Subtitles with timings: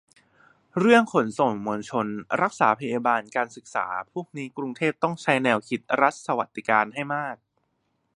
[0.79, 2.07] เรื่อง ขนส่งมวลชน
[2.41, 7.35] รักษาพยาบาล การศึกษา พวกนี้ กรุงเทพต้องใช้แนวคิด รัฐสวัสดิการ ให้มาก